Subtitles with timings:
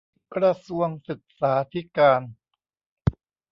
[0.35, 2.21] กระทรวงศึกษาธิการ